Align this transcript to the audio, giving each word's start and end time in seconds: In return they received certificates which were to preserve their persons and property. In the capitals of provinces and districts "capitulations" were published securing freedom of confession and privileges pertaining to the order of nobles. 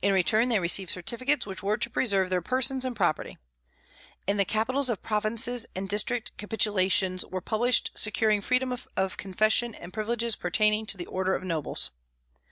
In 0.00 0.12
return 0.12 0.48
they 0.48 0.60
received 0.60 0.92
certificates 0.92 1.44
which 1.44 1.60
were 1.60 1.76
to 1.76 1.90
preserve 1.90 2.30
their 2.30 2.40
persons 2.40 2.84
and 2.84 2.94
property. 2.94 3.36
In 4.24 4.36
the 4.36 4.44
capitals 4.44 4.88
of 4.88 5.02
provinces 5.02 5.66
and 5.74 5.88
districts 5.88 6.30
"capitulations" 6.36 7.24
were 7.24 7.40
published 7.40 7.90
securing 7.96 8.42
freedom 8.42 8.72
of 8.96 9.16
confession 9.16 9.74
and 9.74 9.92
privileges 9.92 10.36
pertaining 10.36 10.86
to 10.86 10.96
the 10.96 11.06
order 11.06 11.34
of 11.34 11.42
nobles. 11.42 11.90